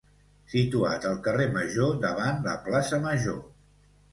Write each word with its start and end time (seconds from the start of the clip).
Situat 0.53 1.05
al 1.09 1.19
carrer 1.27 1.45
Major, 1.57 1.91
davant 2.07 2.41
la 2.49 2.57
plaça 2.67 3.03
Major. 3.05 3.41